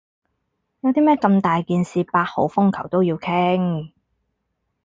[0.79, 3.91] 有啲咩咁大件事八號風球都要傾？